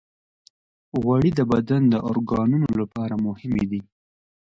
غوړې 1.01 1.31
د 1.35 1.41
بدن 1.53 1.81
د 1.89 1.95
اورګانونو 2.07 2.69
لپاره 2.81 3.13
مهمې 3.25 3.65
دي. 3.71 3.81